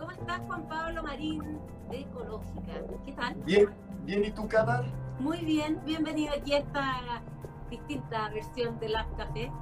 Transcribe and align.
¿Cómo 0.00 0.12
estás, 0.12 0.40
Juan 0.46 0.66
Pablo 0.66 1.02
Marín 1.02 1.60
de 1.90 2.00
Ecológica? 2.00 2.72
¿Qué 3.04 3.12
tal? 3.12 3.34
Bien, 3.44 3.68
bien, 4.04 4.24
¿y 4.24 4.30
tú, 4.30 4.48
Cata? 4.48 4.82
Muy 5.18 5.44
bien, 5.44 5.78
bienvenido 5.84 6.32
aquí 6.32 6.54
a 6.54 6.58
esta 6.58 7.22
distinta 7.68 8.30
versión 8.30 8.80
de 8.80 8.88
Lab 8.88 9.14
Café. 9.18 9.52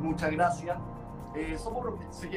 Muchas 0.00 0.32
gracias. 0.32 0.76
Eh, 1.36 1.56
somos 1.56 1.86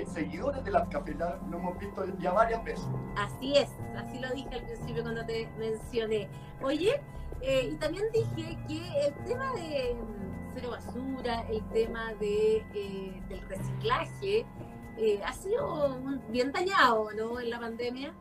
seguidores 0.06 0.64
de 0.64 0.70
Lab 0.70 0.90
Café, 0.92 1.16
ya 1.18 1.40
lo 1.50 1.58
hemos 1.58 1.80
visto 1.80 2.06
ya 2.20 2.32
varias 2.32 2.64
veces. 2.64 2.88
Así 3.18 3.58
es, 3.58 3.72
así 3.98 4.20
lo 4.20 4.30
dije 4.36 4.54
al 4.54 4.64
principio 4.64 5.02
cuando 5.02 5.26
te 5.26 5.50
mencioné. 5.58 6.30
Oye, 6.62 7.02
eh, 7.42 7.70
y 7.74 7.76
también 7.78 8.06
dije 8.14 8.56
que 8.68 9.08
el 9.08 9.16
tema 9.26 9.52
de 9.54 9.96
mm, 9.96 10.54
cero 10.54 10.70
basura, 10.70 11.42
el 11.50 11.64
tema 11.70 12.14
de, 12.20 12.58
eh, 12.76 13.24
del 13.30 13.42
reciclaje, 13.50 14.46
eh, 14.98 15.22
ha 15.26 15.34
sido 15.34 16.00
bien 16.30 16.52
dañado, 16.52 17.12
¿no? 17.14 17.40
En 17.40 17.50
la 17.50 17.60
pandemia. 17.60 18.14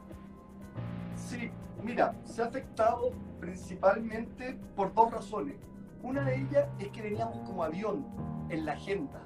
Sí, 1.16 1.50
mira, 1.82 2.14
se 2.24 2.42
ha 2.42 2.46
afectado 2.46 3.12
principalmente 3.40 4.58
por 4.76 4.92
dos 4.94 5.10
razones. 5.12 5.56
Una 6.02 6.24
de 6.24 6.36
ellas 6.36 6.68
es 6.78 6.88
que 6.88 7.02
veníamos 7.02 7.38
como 7.46 7.62
avión 7.62 8.06
en 8.48 8.64
la 8.64 8.72
agenda. 8.72 9.20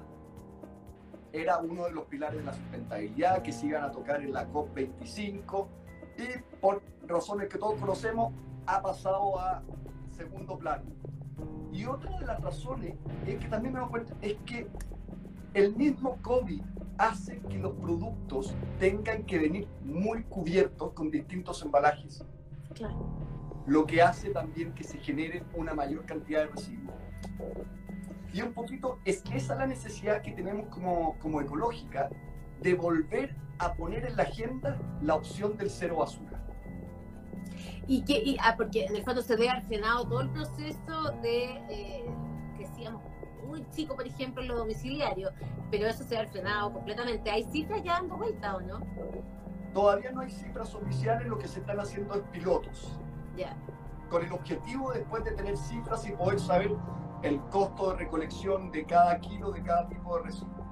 Era 1.31 1.59
uno 1.59 1.85
de 1.85 1.91
los 1.91 2.05
pilares 2.05 2.39
de 2.39 2.45
la 2.45 2.53
sustentabilidad 2.53 3.41
que 3.41 3.51
se 3.51 3.67
iban 3.67 3.83
a 3.83 3.91
tocar 3.91 4.21
en 4.21 4.33
la 4.33 4.47
COP25 4.49 5.67
y 6.17 6.57
por 6.61 6.81
razones 7.07 7.49
que 7.49 7.57
todos 7.57 7.79
conocemos 7.79 8.33
ha 8.65 8.81
pasado 8.81 9.39
a 9.39 9.61
segundo 10.09 10.57
plano. 10.57 10.85
Y 11.71 11.85
otra 11.85 12.17
de 12.17 12.25
las 12.25 12.39
razones 12.41 12.95
es 13.25 13.37
que 13.37 13.47
también 13.47 13.73
me 13.73 13.79
doy 13.81 13.89
cuenta 13.89 14.13
es 14.21 14.37
que 14.45 14.67
el 15.53 15.75
mismo 15.75 16.17
COVID 16.21 16.61
hace 16.97 17.39
que 17.41 17.57
los 17.57 17.73
productos 17.73 18.55
tengan 18.79 19.23
que 19.23 19.39
venir 19.39 19.67
muy 19.83 20.23
cubiertos 20.23 20.93
con 20.93 21.11
distintos 21.11 21.61
embalajes. 21.63 22.23
Claro. 22.73 23.05
Lo 23.65 23.85
que 23.85 24.01
hace 24.01 24.29
también 24.29 24.73
que 24.73 24.83
se 24.83 24.97
genere 24.99 25.43
una 25.55 25.73
mayor 25.73 26.05
cantidad 26.05 26.41
de 26.41 26.47
residuos. 26.47 26.95
Y 28.33 28.41
un 28.41 28.53
poquito 28.53 28.99
es 29.05 29.21
que 29.21 29.37
esa 29.37 29.53
es 29.53 29.59
la 29.59 29.67
necesidad 29.67 30.21
que 30.21 30.31
tenemos 30.31 30.67
como, 30.67 31.17
como 31.19 31.41
ecológica 31.41 32.09
de 32.61 32.73
volver 32.73 33.35
a 33.59 33.73
poner 33.73 34.05
en 34.05 34.17
la 34.17 34.23
agenda 34.23 34.77
la 35.01 35.15
opción 35.15 35.57
del 35.57 35.69
cero 35.69 35.97
basura. 35.97 36.43
Y 37.87 38.03
que, 38.03 38.35
ah, 38.41 38.55
porque 38.57 38.85
en 38.85 38.95
el 38.95 39.03
fondo 39.03 39.21
se 39.21 39.35
ve 39.35 39.49
arsenado 39.49 40.07
todo 40.07 40.21
el 40.21 40.29
proceso 40.29 41.11
de, 41.21 41.45
eh, 41.69 42.05
decíamos, 42.57 43.03
muy 43.55 43.69
chico, 43.71 43.95
por 43.95 44.05
ejemplo, 44.05 44.41
en 44.41 44.49
lo 44.49 44.57
domiciliario, 44.57 45.31
pero 45.71 45.87
eso 45.87 46.03
se 46.03 46.17
ha 46.17 46.27
frenado 46.27 46.73
completamente. 46.73 47.29
¿Hay 47.31 47.43
cifras 47.45 47.81
ya 47.83 47.93
dando 47.93 48.17
vuelta 48.17 48.55
o 48.55 48.61
no? 48.61 48.79
Todavía 49.73 50.11
no 50.11 50.21
hay 50.21 50.29
cifras 50.29 50.73
oficiales, 50.75 51.27
lo 51.27 51.37
que 51.37 51.47
se 51.47 51.59
están 51.59 51.79
haciendo 51.79 52.15
es 52.15 52.21
pilotos. 52.31 52.97
Ya. 53.35 53.55
Con 54.09 54.23
el 54.23 54.31
objetivo 54.31 54.91
después 54.93 55.23
de 55.23 55.31
tener 55.31 55.57
cifras 55.57 56.07
y 56.07 56.11
poder 56.11 56.39
saber 56.39 56.71
el 57.23 57.39
costo 57.49 57.91
de 57.91 57.97
recolección 57.97 58.71
de 58.71 58.85
cada 58.85 59.19
kilo 59.19 59.51
de 59.51 59.63
cada 59.63 59.87
tipo 59.87 60.17
de 60.17 60.23
residuo. 60.23 60.65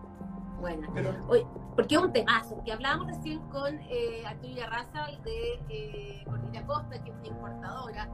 Bueno, 0.59 0.87
pero, 0.93 1.13
hoy, 1.27 1.45
porque 1.75 1.95
es 1.95 2.01
un 2.01 2.13
temazo, 2.13 2.55
porque 2.55 2.71
hablábamos 2.71 3.07
recién 3.07 3.39
con 3.49 3.75
eh, 3.81 4.23
Arturo 4.25 4.61
Raza 4.69 5.07
de 5.25 5.61
eh, 5.67 6.23
Cornelia 6.25 6.65
Costa, 6.65 7.03
que 7.03 7.09
es 7.09 7.15
una 7.17 7.27
importadora, 7.27 8.09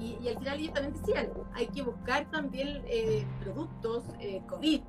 y, 0.00 0.28
al 0.28 0.38
final 0.38 0.58
ellos 0.58 0.72
también 0.72 0.94
decían, 0.94 1.28
hay 1.52 1.66
que 1.68 1.82
buscar 1.82 2.30
también 2.30 2.82
eh, 2.86 3.26
productos 3.40 4.04
eh, 4.18 4.40
COVID 4.48 4.80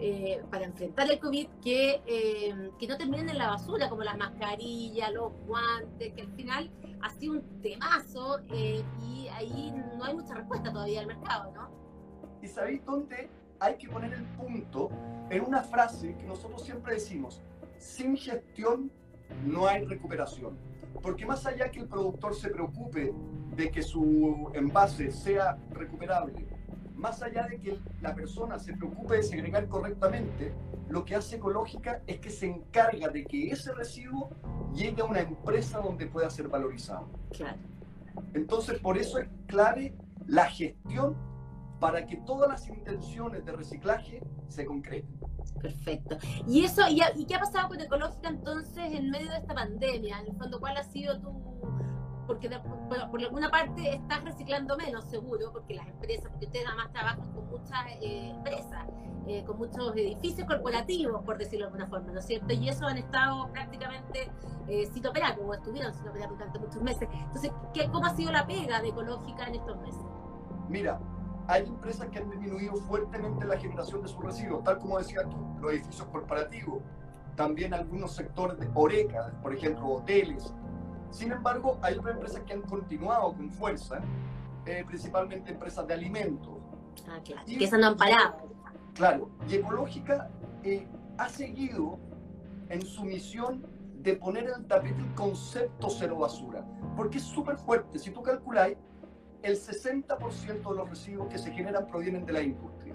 eh, 0.00 0.42
para 0.50 0.64
enfrentar 0.64 1.10
el 1.10 1.18
COVID 1.20 1.46
que, 1.62 2.70
que 2.78 2.86
no 2.86 2.96
terminen 2.96 3.28
en 3.30 3.38
la 3.38 3.48
basura, 3.48 3.88
como 3.88 4.02
las 4.02 4.18
mascarillas, 4.18 5.12
los 5.12 5.32
guantes, 5.46 6.12
que 6.12 6.22
al 6.22 6.32
final 6.32 6.70
ha 7.00 7.10
sido 7.10 7.34
un 7.34 7.62
temazo 7.62 8.40
y 8.50 9.28
ahí 9.28 9.72
no 9.96 10.04
hay 10.04 10.14
mucha 10.14 10.34
respuesta 10.34 10.72
todavía 10.72 11.00
al 11.00 11.06
mercado, 11.06 11.52
¿no? 11.52 11.70
¿Y 12.42 12.48
sabéis 12.48 12.84
dónde 12.84 13.30
hay 13.60 13.76
que 13.76 13.88
poner 13.88 14.12
el 14.12 14.24
punto? 14.24 14.90
En 15.30 15.44
una 15.44 15.62
frase 15.62 16.14
que 16.16 16.24
nosotros 16.24 16.62
siempre 16.62 16.94
decimos, 16.94 17.42
sin 17.78 18.16
gestión 18.16 18.90
no 19.44 19.66
hay 19.66 19.84
recuperación. 19.84 20.58
Porque 21.02 21.26
más 21.26 21.46
allá 21.46 21.70
que 21.70 21.80
el 21.80 21.88
productor 21.88 22.34
se 22.34 22.48
preocupe 22.50 23.12
de 23.54 23.70
que 23.70 23.82
su 23.82 24.50
envase 24.54 25.10
sea 25.10 25.58
recuperable, 25.70 26.46
más 26.94 27.22
allá 27.22 27.46
de 27.46 27.58
que 27.58 27.78
la 28.00 28.14
persona 28.14 28.58
se 28.58 28.72
preocupe 28.72 29.16
de 29.16 29.22
segregar 29.22 29.68
correctamente, 29.68 30.52
lo 30.88 31.04
que 31.04 31.14
hace 31.14 31.36
Ecológica 31.36 32.02
es 32.06 32.20
que 32.20 32.30
se 32.30 32.46
encarga 32.46 33.08
de 33.08 33.24
que 33.24 33.50
ese 33.50 33.72
residuo 33.72 34.30
llegue 34.72 35.02
a 35.02 35.04
una 35.04 35.20
empresa 35.20 35.80
donde 35.80 36.06
pueda 36.06 36.30
ser 36.30 36.48
valorizado. 36.48 37.08
Claro. 37.30 37.58
Entonces, 38.34 38.78
por 38.78 38.96
eso 38.96 39.18
es 39.18 39.28
clave 39.46 39.94
la 40.26 40.46
gestión 40.46 41.16
para 41.80 42.06
que 42.06 42.16
todas 42.16 42.48
las 42.48 42.66
intenciones 42.68 43.44
de 43.44 43.52
reciclaje 43.52 44.22
se 44.48 44.64
concreten. 44.64 45.18
Perfecto. 45.60 46.16
¿Y 46.46 46.64
eso, 46.64 46.82
y, 46.88 47.24
qué 47.24 47.34
ha 47.34 47.40
pasado 47.40 47.68
con 47.68 47.80
Ecológica 47.80 48.28
entonces 48.28 48.92
en 48.92 49.10
medio 49.10 49.30
de 49.30 49.38
esta 49.38 49.54
pandemia? 49.54 50.20
En 50.20 50.26
el 50.28 50.36
fondo, 50.36 50.60
¿cuál 50.60 50.76
ha 50.76 50.84
sido 50.84 51.18
tu...? 51.20 51.56
Porque 52.26 52.50
por, 52.88 53.20
alguna 53.20 53.50
parte 53.50 53.94
estás 53.94 54.24
reciclando 54.24 54.76
menos, 54.76 55.04
seguro, 55.04 55.52
porque 55.52 55.74
las 55.74 55.86
empresas, 55.86 56.28
porque 56.28 56.46
ustedes 56.46 56.66
además 56.66 56.92
trabajan 56.92 57.32
con 57.32 57.48
muchas 57.48 57.86
eh, 58.00 58.30
empresas, 58.30 58.84
eh, 59.28 59.44
con 59.44 59.58
muchos 59.58 59.92
edificios 59.96 60.46
corporativos, 60.46 61.22
por 61.22 61.38
decirlo 61.38 61.66
de 61.66 61.72
alguna 61.72 61.86
forma, 61.86 62.12
¿no 62.12 62.18
es 62.18 62.26
cierto? 62.26 62.52
Y 62.52 62.68
eso 62.68 62.84
han 62.86 62.98
estado 62.98 63.48
prácticamente 63.52 64.28
eh, 64.66 64.90
sin 64.92 65.06
operar, 65.06 65.38
o 65.38 65.54
estuvieron 65.54 65.94
sin 65.94 66.08
operar 66.08 66.28
durante 66.30 66.58
muchos 66.58 66.82
meses. 66.82 67.08
Entonces, 67.12 67.52
¿qué, 67.72 67.88
¿cómo 67.90 68.06
ha 68.06 68.16
sido 68.16 68.32
la 68.32 68.44
pega 68.44 68.82
de 68.82 68.88
Ecológica 68.88 69.44
en 69.46 69.54
estos 69.54 69.80
meses? 69.80 70.02
Mira, 70.68 70.98
hay 71.48 71.64
empresas 71.64 72.08
que 72.08 72.18
han 72.18 72.30
disminuido 72.30 72.74
fuertemente 72.74 73.44
la 73.44 73.56
generación 73.56 74.02
de 74.02 74.08
sus 74.08 74.22
residuos, 74.22 74.64
tal 74.64 74.78
como 74.78 74.98
decía 74.98 75.22
tú, 75.24 75.36
los 75.60 75.72
edificios 75.72 76.06
corporativos, 76.08 76.82
también 77.36 77.74
algunos 77.74 78.12
sectores 78.12 78.58
de 78.58 78.68
Oreca, 78.74 79.32
por 79.42 79.54
ejemplo, 79.54 79.86
hoteles. 79.86 80.52
Sin 81.10 81.32
embargo, 81.32 81.78
hay 81.82 81.96
otras 81.96 82.14
empresas 82.14 82.42
que 82.42 82.52
han 82.54 82.62
continuado 82.62 83.32
con 83.34 83.50
fuerza, 83.50 84.00
eh, 84.64 84.84
principalmente 84.86 85.52
empresas 85.52 85.86
de 85.86 85.94
alimentos. 85.94 86.58
Ah, 87.08 87.20
claro, 87.22 87.42
y, 87.46 87.58
que 87.58 87.66
se 87.66 87.78
no 87.78 87.88
han 87.88 87.96
parado. 87.96 88.48
Claro, 88.94 89.30
y 89.48 89.56
Ecológica 89.56 90.30
eh, 90.64 90.88
ha 91.18 91.28
seguido 91.28 91.98
en 92.70 92.82
su 92.82 93.04
misión 93.04 93.64
de 94.02 94.16
poner 94.16 94.48
el 94.56 94.66
tapete 94.66 95.00
el 95.00 95.14
concepto 95.14 95.90
cero 95.90 96.18
basura, 96.18 96.64
porque 96.96 97.18
es 97.18 97.24
súper 97.24 97.56
fuerte. 97.58 97.98
Si 97.98 98.10
tú 98.10 98.22
calculáis, 98.22 98.76
el 99.46 99.56
60% 99.56 100.70
de 100.70 100.74
los 100.74 100.90
residuos 100.90 101.28
que 101.28 101.38
se 101.38 101.52
generan 101.52 101.86
provienen 101.86 102.26
de 102.26 102.32
la 102.32 102.42
industria. 102.42 102.94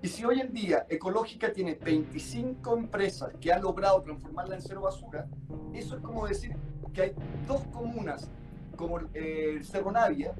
Y 0.00 0.08
si 0.08 0.24
hoy 0.24 0.40
en 0.40 0.52
día 0.52 0.86
Ecológica 0.88 1.52
tiene 1.52 1.74
25 1.74 2.76
empresas 2.76 3.32
que 3.40 3.52
han 3.52 3.62
logrado 3.62 4.00
transformarla 4.00 4.54
en 4.54 4.62
cero 4.62 4.82
basura, 4.82 5.26
eso 5.74 5.96
es 5.96 6.02
como 6.02 6.26
decir 6.26 6.56
que 6.94 7.02
hay 7.02 7.14
dos 7.46 7.62
comunas 7.66 8.30
como 8.76 9.00
eh, 9.12 9.60
Cerro 9.62 9.92
Navia 9.92 10.34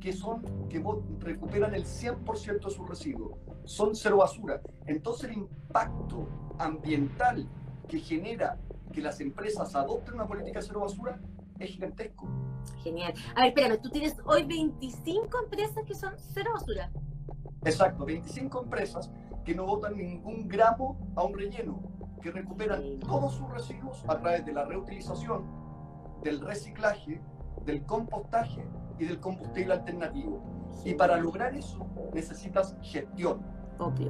que 0.00 0.12
son 0.12 0.42
que 0.68 0.82
recuperan 1.18 1.74
el 1.74 1.84
100% 1.84 2.64
de 2.64 2.70
sus 2.70 2.88
residuos, 2.88 3.32
son 3.64 3.94
cero 3.94 4.18
basura. 4.18 4.62
Entonces 4.86 5.30
el 5.30 5.38
impacto 5.38 6.28
ambiental 6.58 7.46
que 7.88 7.98
genera 7.98 8.58
que 8.92 9.02
las 9.02 9.20
empresas 9.20 9.74
adopten 9.74 10.14
una 10.14 10.26
política 10.26 10.62
cero 10.62 10.80
basura 10.80 11.20
es 11.58 11.70
gigantesco. 11.70 12.45
Genial. 12.82 13.14
A 13.34 13.40
ver, 13.40 13.48
espérame, 13.48 13.80
tú 13.80 13.90
tienes 13.90 14.16
hoy 14.24 14.44
25 14.44 15.44
empresas 15.44 15.84
que 15.84 15.94
son 15.94 16.12
cero 16.16 16.50
basura. 16.54 16.90
Exacto, 17.64 18.04
25 18.04 18.62
empresas 18.62 19.10
que 19.44 19.54
no 19.54 19.66
botan 19.66 19.96
ningún 19.96 20.48
gramo 20.48 20.98
a 21.16 21.24
un 21.24 21.34
relleno, 21.34 21.80
que 22.20 22.30
recuperan 22.30 22.98
todos 23.00 23.34
sus 23.34 23.48
residuos 23.50 24.04
a 24.08 24.18
través 24.18 24.44
de 24.44 24.52
la 24.52 24.64
reutilización, 24.64 25.44
del 26.22 26.40
reciclaje, 26.40 27.20
del 27.64 27.84
compostaje 27.84 28.66
y 28.98 29.04
del 29.04 29.20
combustible 29.20 29.74
alternativo. 29.74 30.42
Y 30.84 30.94
para 30.94 31.16
lograr 31.16 31.54
eso 31.54 31.86
necesitas 32.12 32.76
gestión. 32.82 33.40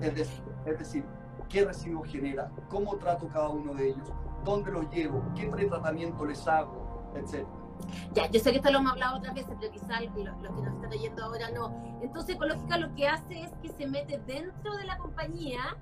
Es, 0.00 0.14
decir, 0.14 0.44
es 0.64 0.78
decir, 0.78 1.04
qué 1.48 1.64
residuos 1.64 2.08
genera, 2.08 2.50
cómo 2.68 2.96
trato 2.96 3.28
cada 3.28 3.48
uno 3.48 3.74
de 3.74 3.88
ellos, 3.88 4.12
dónde 4.44 4.70
los 4.70 4.88
llevo, 4.90 5.22
qué 5.34 5.48
pretratamiento 5.48 6.24
les 6.24 6.46
hago, 6.46 7.10
ya, 8.12 8.30
yo 8.30 8.40
sé 8.40 8.50
que 8.50 8.58
esto 8.58 8.70
lo 8.70 8.78
hemos 8.78 8.92
hablado 8.92 9.18
otras 9.18 9.34
veces, 9.34 9.54
pero 9.60 9.72
quizás 9.72 10.00
los, 10.02 10.14
que 10.14 10.24
nos 10.24 10.74
están 10.74 10.90
oyendo 10.90 11.24
ahora 11.24 11.50
no. 11.50 11.98
Entonces, 12.02 12.36
Ecológica 12.36 12.78
lo 12.78 12.94
que 12.94 13.08
hace 13.08 13.42
es 13.42 13.52
que 13.62 13.68
se 13.68 13.86
mete 13.86 14.18
dentro 14.26 14.76
de 14.76 14.84
la 14.84 14.98
compañía, 14.98 15.76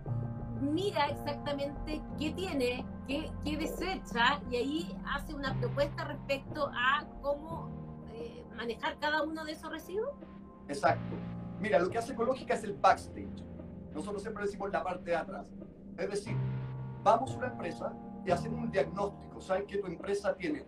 mira 0.61 1.07
exactamente 1.07 2.03
qué 2.19 2.33
tiene, 2.33 2.85
qué, 3.07 3.31
qué 3.45 3.57
desecha, 3.57 4.41
y 4.51 4.57
ahí 4.57 4.99
hace 5.07 5.35
una 5.35 5.55
propuesta 5.61 6.05
respecto 6.05 6.71
a 6.75 7.07
cómo 7.23 7.71
eh, 8.13 8.45
manejar 8.57 8.99
cada 8.99 9.23
uno 9.23 9.45
de 9.45 9.53
esos 9.53 9.71
residuos. 9.71 10.15
Exacto. 10.69 11.17
Mira, 11.61 11.79
lo 11.79 11.89
que 11.89 11.99
hace 11.99 12.13
Ecológica 12.13 12.55
es 12.55 12.65
el 12.65 12.75
backstage. 12.75 13.45
Nosotros 13.93 14.23
siempre 14.23 14.45
decimos 14.45 14.71
la 14.73 14.83
parte 14.83 15.11
de 15.11 15.17
atrás. 15.17 15.53
Es 15.97 16.11
decir, 16.11 16.37
vamos 17.03 17.33
a 17.33 17.37
una 17.37 17.47
empresa 17.47 17.93
y 18.27 18.31
hacemos 18.31 18.61
un 18.61 18.71
diagnóstico. 18.71 19.41
Saben 19.41 19.67
que 19.67 19.79
tu 19.79 19.87
empresa 19.87 20.35
tiene 20.35 20.67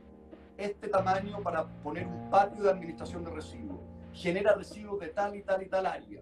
este 0.59 0.89
tamaño 0.89 1.41
para 1.43 1.67
poner 1.83 2.07
un 2.07 2.31
patio 2.31 2.63
de 2.63 2.71
administración 2.71 3.25
de 3.25 3.31
residuos, 3.31 3.81
genera 4.13 4.55
residuos 4.55 5.01
de 5.01 5.09
tal 5.09 5.37
y 5.37 5.43
tal 5.43 5.63
y 5.63 5.69
tal 5.69 5.87
área, 5.87 6.21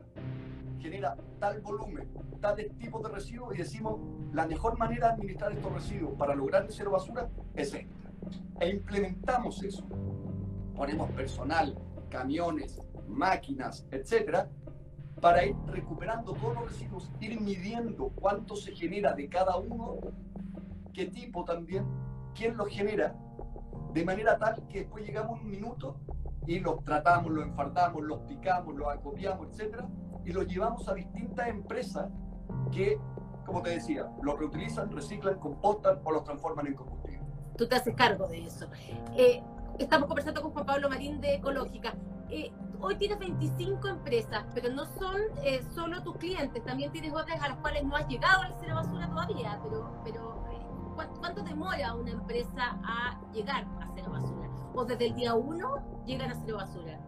genera 0.79 1.17
tal 1.39 1.61
volumen, 1.61 2.09
tales 2.41 2.77
tipos 2.79 3.03
de 3.03 3.09
residuos 3.09 3.55
y 3.55 3.59
decimos 3.59 4.01
la 4.33 4.47
mejor 4.47 4.77
manera 4.77 5.09
de 5.09 5.15
administrar 5.15 5.53
estos 5.53 5.73
residuos 5.73 6.15
para 6.19 6.35
lograr 6.35 6.67
cero 6.69 6.91
basura 6.91 7.29
es 7.55 7.73
esta. 7.73 7.95
E 8.61 8.69
implementamos 8.69 9.63
eso. 9.63 9.85
Ponemos 10.75 11.11
personal, 11.13 11.79
camiones, 12.11 12.81
máquinas, 13.09 13.87
etcétera, 13.91 14.49
para 15.21 15.47
ir 15.47 15.55
recuperando 15.69 16.33
todos 16.35 16.55
los 16.55 16.65
residuos, 16.73 17.11
ir 17.21 17.41
midiendo 17.41 18.09
cuánto 18.09 18.57
se 18.57 18.73
genera 18.73 19.15
de 19.15 19.29
cada 19.29 19.57
uno, 19.57 19.99
qué 20.93 21.07
tipo 21.07 21.45
también, 21.45 21.87
quién 22.35 22.57
los 22.57 22.69
genera, 22.69 23.15
de 23.95 24.05
manera 24.05 24.37
tal 24.37 24.67
que 24.69 24.81
después 24.81 25.07
llegamos 25.07 25.41
un 25.41 25.49
minuto 25.49 25.97
y 26.47 26.59
los 26.59 26.83
tratamos, 26.85 27.31
los 27.31 27.45
enfardamos, 27.45 28.03
los 28.03 28.19
picamos, 28.23 28.75
los 28.75 28.89
acopiamos, 28.89 29.49
etcétera, 29.49 29.87
y 30.25 30.33
los 30.33 30.47
llevamos 30.49 30.89
a 30.89 30.95
distintas 30.95 31.47
empresas 31.49 32.11
que, 32.73 32.99
como 33.47 33.63
te 33.63 33.71
decía, 33.71 34.11
los 34.21 34.39
reutilizan, 34.39 34.91
reciclan, 34.91 35.39
compostan 35.39 36.01
o 36.03 36.11
los 36.11 36.25
transforman 36.25 36.67
en 36.67 36.75
combustible. 36.75 37.21
Tú 37.57 37.69
te 37.69 37.77
haces 37.77 37.95
cargo 37.95 38.27
de 38.27 38.45
eso. 38.45 38.67
Eh, 39.17 39.41
estamos 39.79 40.09
conversando 40.09 40.43
con 40.43 40.51
Juan 40.51 40.67
Pablo 40.67 40.89
Marín 40.89 41.21
de 41.21 41.35
Ecológica. 41.35 41.95
Eh, 42.31 42.51
hoy 42.81 42.97
tienes 42.97 43.21
25 43.21 43.87
empresas, 43.87 44.45
pero 44.55 44.71
no 44.71 44.87
son 44.99 45.21
eh, 45.45 45.63
solo 45.73 46.03
tus 46.03 46.17
clientes, 46.17 46.65
también 46.65 46.91
tienes 46.91 47.13
otras 47.13 47.41
a 47.41 47.49
las 47.49 47.59
cuales 47.59 47.85
no 47.85 47.95
has 47.95 48.09
llegado 48.09 48.43
a 48.43 48.57
cero 48.61 48.75
basura 48.75 49.09
todavía, 49.09 49.61
pero, 49.63 50.01
pero 50.03 50.45
¿cuánto 50.95 51.43
demora 51.43 51.95
una 51.95 52.11
empresa 52.11 52.79
a 52.83 53.21
llegar 53.33 53.65
a 53.81 53.89
cero 53.95 54.09
basura? 54.11 54.49
¿O 54.75 54.85
desde 54.85 55.07
el 55.07 55.15
día 55.15 55.35
uno 55.35 56.03
llegan 56.07 56.31
a 56.31 56.35
cero 56.35 56.57
basura? 56.57 56.99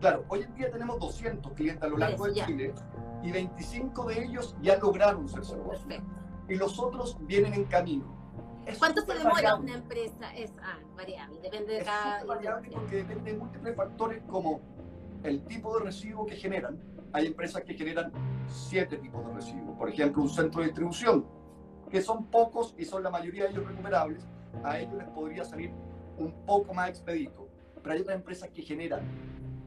Claro, 0.00 0.24
hoy 0.28 0.42
en 0.42 0.54
día 0.54 0.70
tenemos 0.70 0.98
200 0.98 1.52
clientes 1.52 1.82
a 1.82 1.86
lo 1.86 1.96
largo 1.96 2.26
de 2.26 2.34
Chile 2.34 2.74
y 3.22 3.30
25 3.30 4.04
de 4.06 4.24
ellos 4.24 4.56
ya 4.60 4.76
lograron 4.78 5.28
ser 5.28 5.44
cero 5.44 5.64
basura. 5.68 6.02
Y 6.48 6.56
los 6.56 6.78
otros 6.78 7.16
vienen 7.20 7.54
en 7.54 7.64
camino. 7.64 8.22
¿Cuánto 8.78 9.02
se 9.02 9.14
demora 9.14 9.56
una 9.56 9.74
empresa? 9.74 10.32
Es 10.34 10.52
ah, 10.62 10.78
variable, 10.96 11.40
depende 11.40 11.74
de 11.74 11.84
cada. 11.84 12.20
Es 12.20 12.26
variable 12.26 12.70
porque 12.72 12.96
depende 12.96 13.32
de 13.32 13.38
múltiples 13.38 13.76
factores 13.76 14.22
como 14.28 14.60
el 15.24 15.44
tipo 15.46 15.78
de 15.78 15.84
residuo 15.84 16.26
que 16.26 16.36
generan. 16.36 16.80
Hay 17.12 17.26
empresas 17.26 17.62
que 17.62 17.74
generan 17.74 18.12
siete 18.46 18.96
tipos 18.96 19.26
de 19.26 19.34
residuos. 19.34 19.76
Por 19.76 19.88
ejemplo, 19.88 20.22
un 20.22 20.28
centro 20.28 20.60
de 20.60 20.68
distribución, 20.68 21.26
que 21.92 22.00
son 22.00 22.24
pocos 22.24 22.74
y 22.78 22.86
son 22.86 23.02
la 23.02 23.10
mayoría 23.10 23.44
de 23.44 23.50
ellos 23.50 23.66
recuperables. 23.66 24.26
A 24.64 24.78
ellos 24.78 24.94
les 24.94 25.08
podría 25.08 25.44
salir 25.44 25.70
un 26.16 26.32
poco 26.46 26.72
más 26.72 26.88
expedito. 26.88 27.46
Pero 27.82 27.94
hay 27.94 28.00
otras 28.00 28.16
empresas 28.16 28.48
que 28.48 28.62
generan 28.62 29.02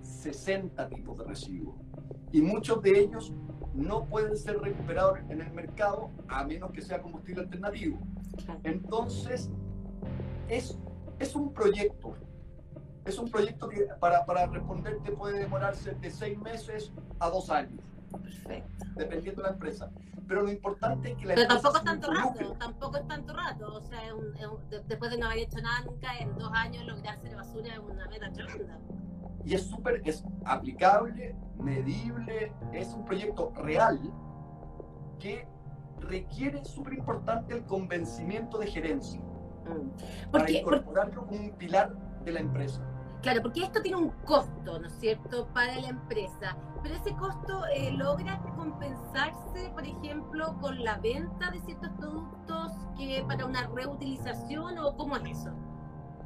60 0.01 0.89
tipos 0.89 1.19
de 1.19 1.23
residuos. 1.23 1.75
Y 2.31 2.41
muchos 2.41 2.81
de 2.81 2.99
ellos 2.99 3.31
no 3.75 4.05
pueden 4.05 4.35
ser 4.35 4.57
recuperados 4.59 5.19
en 5.29 5.39
el 5.39 5.51
mercado 5.51 6.09
a 6.27 6.43
menos 6.43 6.71
que 6.71 6.81
sea 6.81 6.99
combustible 6.99 7.43
alternativo. 7.43 7.99
Entonces, 8.63 9.51
es, 10.49 10.79
es 11.19 11.35
un 11.35 11.53
proyecto. 11.53 12.15
Es 13.05 13.19
un 13.19 13.29
proyecto 13.29 13.69
que 13.69 13.85
para, 13.99 14.25
para 14.25 14.47
responderte 14.47 15.11
puede 15.11 15.37
demorarse 15.37 15.91
de 15.91 16.09
seis 16.09 16.39
meses 16.39 16.91
a 17.19 17.29
dos 17.29 17.51
años. 17.51 17.83
Perfecto. 18.21 18.85
Dependiendo 18.95 19.41
de 19.41 19.47
la 19.47 19.53
empresa. 19.53 19.91
Pero 20.27 20.41
lo 20.41 20.51
importante 20.51 21.11
es 21.11 21.17
que 21.17 21.25
la 21.25 21.35
Pero 21.35 21.47
tampoco 21.47 21.77
es 21.77 21.83
tanto 21.83 22.11
rato, 22.11 22.53
tampoco 22.59 22.97
es 22.97 23.07
tanto 23.07 23.33
rato. 23.33 23.73
O 23.73 23.81
sea, 23.81 23.99
después 24.87 25.11
de 25.11 25.17
no 25.17 25.27
haber 25.27 25.39
hecho 25.39 25.59
nada 25.61 25.81
nunca, 25.85 26.17
en 26.17 26.35
dos 26.37 26.51
años 26.53 26.85
lograr 26.85 27.19
ser 27.19 27.35
basura 27.35 27.73
es 27.73 27.79
una 27.79 28.07
meta 28.07 28.31
tremenda. 28.31 28.79
Y 29.43 29.53
es 29.53 29.67
súper, 29.67 30.01
es 30.05 30.23
aplicable, 30.45 31.35
medible, 31.59 32.51
es 32.73 32.93
un 32.93 33.05
proyecto 33.05 33.53
real 33.55 33.99
que 35.19 35.47
requiere 35.99 36.65
súper 36.65 36.93
importante 36.93 37.53
el 37.53 37.63
convencimiento 37.65 38.57
de 38.57 38.67
gerencia 38.67 39.19
mm. 39.19 40.31
para 40.31 40.49
incorporarlo 40.49 41.25
como 41.27 41.39
un 41.39 41.51
pilar 41.51 41.95
de 42.23 42.31
la 42.31 42.39
empresa. 42.39 42.81
Claro, 43.25 43.41
porque 43.41 43.63
esto 43.63 43.81
tiene 43.81 43.97
un 43.97 44.11
costo, 44.23 44.77
¿no 44.77 44.85
es 44.85 44.93
cierto?, 44.99 45.47
para 45.47 45.75
la 45.81 45.87
empresa, 45.87 46.55
pero 46.83 46.93
ese 46.93 47.11
costo 47.15 47.65
eh, 47.73 47.91
logra 47.91 48.39
compensarse, 48.55 49.71
por 49.73 49.83
ejemplo, 49.83 50.55
con 50.61 50.83
la 50.83 50.99
venta 50.99 51.49
de 51.49 51.59
ciertos 51.61 51.89
productos 51.93 52.71
que 52.95 53.25
para 53.27 53.47
una 53.47 53.65
reutilización 53.65 54.77
o 54.77 54.95
cómo 54.95 55.15
es 55.15 55.39
eso? 55.39 55.49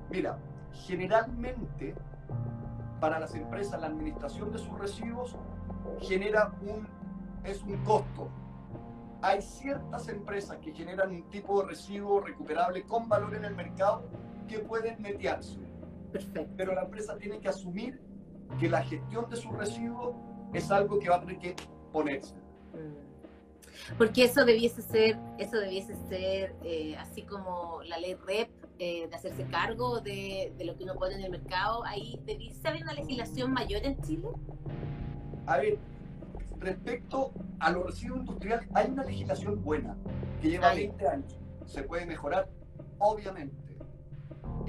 Mira, 0.10 0.40
generalmente 0.74 1.96
para 3.00 3.18
las 3.18 3.34
empresas 3.34 3.80
la 3.80 3.88
administración 3.88 4.52
de 4.52 4.58
sus 4.58 4.78
residuos 4.78 5.38
genera 6.02 6.52
un 6.64 6.86
es 7.46 7.64
un 7.64 7.78
costo 7.86 8.28
hay 9.22 9.42
ciertas 9.42 10.10
empresas 10.10 10.58
que 10.58 10.74
generan 10.74 11.12
un 11.12 11.30
tipo 11.30 11.62
de 11.62 11.70
residuo 11.70 12.20
recuperable 12.20 12.84
con 12.84 13.08
valor 13.08 13.36
en 13.36 13.46
el 13.46 13.56
mercado 13.56 14.04
que 14.50 14.60
pueden 14.60 15.02
netearse. 15.02 15.69
Perfecto. 16.12 16.54
Pero 16.58 16.74
la 16.74 16.84
empresa 16.84 17.18
tiene 17.18 17.40
que 17.40 17.50
asumir 17.50 18.00
que 18.60 18.70
la 18.70 18.84
gestión 18.84 19.30
de 19.30 19.36
su 19.36 19.52
residuo 19.52 20.16
es 20.54 20.72
algo 20.72 21.00
que 21.00 21.10
va 21.10 21.18
a 21.18 21.20
tener 21.22 21.38
que 21.40 21.56
ponerse. 21.92 22.36
Mm. 22.74 23.10
Porque 23.98 24.26
eso 24.26 24.46
debiese 24.46 24.82
ser, 24.82 25.18
eso 25.38 25.58
debiese 25.58 25.96
ser 26.08 26.56
eh, 26.64 26.96
así 26.98 27.24
como 27.24 27.82
la 27.84 27.98
ley 27.98 28.16
REP 28.16 28.50
eh, 28.80 29.08
de 29.08 29.16
hacerse 29.16 29.46
cargo 29.46 30.00
de, 30.00 30.54
de, 30.58 30.66
lo 30.66 30.76
que 30.76 30.84
uno 30.84 30.96
pone 30.96 31.16
en 31.16 31.22
el 31.22 31.32
mercado. 31.32 31.84
Ahí 31.86 32.20
debiese 32.26 32.68
haber 32.68 32.84
una 32.84 32.94
legislación 32.94 33.52
mayor 33.52 33.86
en 33.86 34.02
Chile. 34.02 34.28
A 35.46 35.58
ver, 35.58 35.78
respecto 36.60 37.32
a 37.60 37.72
los 37.72 37.86
residuos 37.88 38.20
industriales, 38.20 38.68
hay 38.74 38.92
una 38.92 39.04
legislación 39.04 39.64
buena 39.64 39.96
que 40.42 40.50
lleva 40.50 40.74
20 40.74 41.08
años. 41.08 41.38
Se 41.66 41.84
puede 41.84 42.06
mejorar, 42.06 42.50
obviamente. 43.00 43.69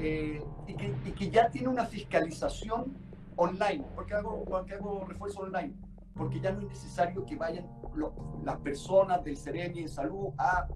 Eh, 0.02 0.42
y, 0.66 0.74
que, 1.12 1.30
ya 1.30 1.50
tiene 1.50 1.68
una 1.68 1.84
fiscalización 1.84 2.96
online. 3.36 3.84
¿Por 3.94 4.06
qué 4.06 4.14
hago, 4.14 4.44
hago 4.56 5.04
refuerzo 5.06 5.40
online? 5.40 5.74
Porque 6.14 6.40
ya 6.40 6.52
no 6.52 6.60
es 6.60 6.68
necesario 6.68 7.24
que 7.26 7.36
vayan 7.36 7.66
las 8.42 8.56
personas 8.58 9.22
del 9.22 9.36
Ceremi 9.36 9.80
en 9.80 9.88
salud 9.88 10.30
a, 10.38 10.66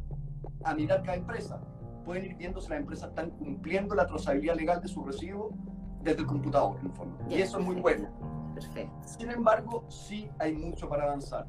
a 0.64 0.75
mirar 0.75 1.02
cada 1.02 1.16
empresa. 1.16 1.59
Pueden 2.04 2.26
ir 2.26 2.37
viendo 2.37 2.61
si 2.61 2.69
las 2.69 2.81
empresas 2.81 3.09
están 3.09 3.31
cumpliendo 3.31 3.95
la 3.95 4.07
trazabilidad 4.07 4.57
legal 4.57 4.83
de 4.83 4.88
sus 4.88 5.07
residuos 5.07 5.54
desde 6.02 6.21
el 6.21 6.26
computador, 6.26 6.76
en 6.83 6.93
fondo. 6.93 7.19
Y 7.31 7.40
eso 7.40 7.59
es 7.59 7.64
muy 7.64 7.76
bueno. 7.76 8.09
Perfecto. 8.54 8.93
Sin 9.07 9.31
embargo, 9.31 9.87
sí 9.88 10.28
hay 10.38 10.52
mucho 10.52 10.87
para 10.88 11.04
avanzar, 11.04 11.47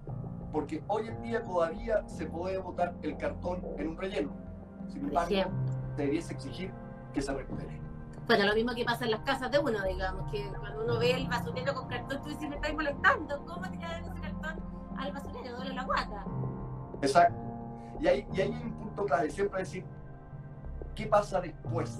porque 0.52 0.82
hoy 0.88 1.08
en 1.10 1.22
día 1.22 1.44
todavía 1.44 2.08
se 2.08 2.26
puede 2.26 2.58
botar 2.58 2.96
el 3.02 3.18
cartón 3.18 3.62
en 3.78 3.90
un 3.90 3.98
relleno. 3.98 4.32
Sin 4.88 5.10
embargo, 5.10 5.52
deberías 5.98 6.32
exigir 6.32 6.72
que 7.16 7.22
se 7.22 7.34
recupere. 7.34 7.80
Bueno, 8.28 8.46
lo 8.46 8.54
mismo 8.54 8.76
que 8.76 8.84
pasa 8.84 9.06
en 9.06 9.12
las 9.12 9.22
casas 9.22 9.50
de 9.52 9.60
uno, 9.60 9.82
digamos, 9.84 10.30
que 10.32 10.52
cuando 10.60 10.84
uno 10.84 11.00
ve 11.00 11.12
el 11.12 11.28
basurero 11.28 11.74
con 11.74 11.88
cartón, 11.88 12.22
tú 12.22 12.30
dices, 12.30 12.50
me 12.50 12.56
estáis 12.56 12.76
molestando, 12.76 13.46
¿cómo 13.46 13.72
te 13.72 13.80
cae 13.80 14.02
ese 14.02 14.22
cartón 14.22 14.60
al 14.98 15.12
basurero? 15.12 15.56
Duele 15.56 15.74
la 15.74 15.84
guata. 15.84 16.26
Exacto. 17.02 17.40
Y 18.02 18.08
ahí, 18.08 18.28
y 18.34 18.42
hay 18.42 18.50
un 18.50 18.74
punto 18.74 19.06
clave, 19.06 19.30
siempre 19.30 19.60
decir, 19.60 19.86
¿qué 20.94 21.08
pasa 21.08 21.40
después? 21.40 22.00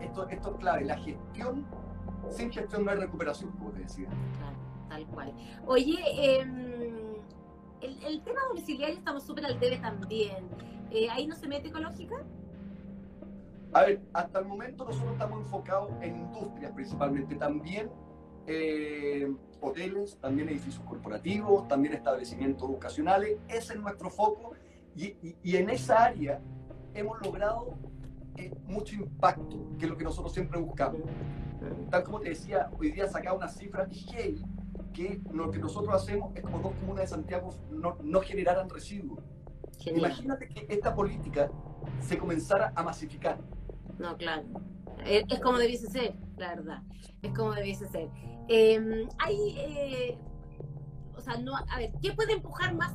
Esto, 0.00 0.28
esto 0.28 0.50
es 0.50 0.56
clave, 0.56 0.84
la 0.84 0.96
gestión 0.98 1.66
sin 2.30 2.50
gestión 2.50 2.84
no 2.84 2.90
hay 2.90 2.98
recuperación, 2.98 3.52
como 3.52 3.70
te 3.70 3.80
decía. 3.80 4.08
Claro, 4.08 4.56
tal 4.88 5.06
cual. 5.06 5.32
Oye, 5.66 6.40
em, 6.40 7.14
el, 7.80 8.02
el, 8.02 8.22
tema 8.22 8.40
domiciliario 8.48 8.96
estamos 8.96 9.22
súper 9.24 9.46
al 9.46 9.60
debe 9.60 9.78
también. 9.78 10.48
Eh, 10.90 11.08
¿Ahí 11.10 11.26
no 11.26 11.36
se 11.36 11.46
mete 11.46 11.68
ecológica? 11.68 12.16
A 13.72 13.82
ver, 13.82 14.00
hasta 14.12 14.38
el 14.38 14.46
momento 14.46 14.84
nosotros 14.84 15.12
estamos 15.12 15.40
enfocados 15.40 15.90
en 16.00 16.16
industrias 16.16 16.72
principalmente, 16.72 17.34
también 17.36 17.90
eh, 18.46 19.30
hoteles, 19.60 20.18
también 20.20 20.48
edificios 20.48 20.82
corporativos, 20.86 21.68
también 21.68 21.94
establecimientos 21.94 22.68
educacionales. 22.68 23.38
Ese 23.48 23.74
es 23.74 23.80
nuestro 23.80 24.10
foco 24.10 24.52
y, 24.96 25.16
y, 25.42 25.56
en 25.56 25.70
esa 25.70 26.04
área 26.04 26.40
hemos 26.94 27.20
logrado 27.20 27.78
eh, 28.36 28.52
mucho 28.66 28.94
impacto, 28.94 29.68
que 29.78 29.84
es 29.84 29.90
lo 29.90 29.96
que 29.96 30.04
nosotros 30.04 30.32
siempre 30.32 30.58
buscamos 30.58 31.02
tal 31.90 32.04
como 32.04 32.20
te 32.20 32.30
decía, 32.30 32.70
hoy 32.78 32.92
día 32.92 33.08
sacaba 33.08 33.36
una 33.36 33.48
cifra 33.48 33.88
hey, 33.90 34.40
que 34.92 35.20
lo 35.32 35.50
que 35.50 35.58
nosotros 35.58 35.94
hacemos 35.94 36.34
es 36.34 36.42
como 36.42 36.58
dos 36.58 36.72
comunas 36.74 37.02
de 37.02 37.06
Santiago 37.08 37.54
no, 37.70 37.96
no 38.02 38.20
generaran 38.20 38.68
residuos. 38.68 39.20
Imagínate 39.86 40.48
que 40.48 40.66
esta 40.68 40.94
política 40.94 41.50
se 42.00 42.18
comenzara 42.18 42.72
a 42.74 42.82
masificar. 42.82 43.38
No, 43.98 44.16
claro. 44.16 44.44
Es, 45.04 45.24
como 45.40 45.58
debiese 45.58 45.88
ser, 45.88 46.14
la 46.36 46.54
verdad. 46.54 46.82
Es 47.22 47.32
como 47.32 47.52
debiese 47.54 47.88
ser. 47.88 48.08
Em, 48.48 49.08
hay, 49.18 49.56
eh, 49.58 50.18
o 51.16 51.20
sea, 51.20 51.36
no, 51.36 51.56
a 51.56 51.78
ver, 51.78 51.92
¿qué 52.02 52.12
puede 52.12 52.32
empujar 52.32 52.74
más 52.74 52.92